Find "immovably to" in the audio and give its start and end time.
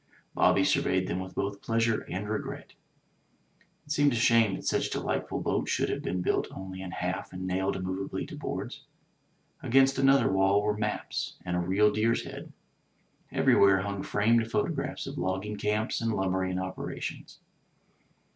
7.75-8.35